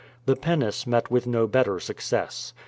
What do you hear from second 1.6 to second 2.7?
success.